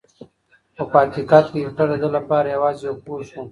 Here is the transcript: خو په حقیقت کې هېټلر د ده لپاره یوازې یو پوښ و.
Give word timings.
خو 0.75 0.83
په 0.91 0.97
حقیقت 1.03 1.45
کې 1.51 1.59
هېټلر 1.65 1.89
د 2.01 2.01
ده 2.03 2.09
لپاره 2.17 2.53
یوازې 2.55 2.81
یو 2.87 2.95
پوښ 3.05 3.27
و. 3.33 3.41